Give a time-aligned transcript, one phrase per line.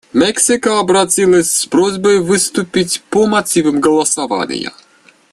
[0.13, 4.71] Мексика обратилась с просьбой выступить по мотивам голосования.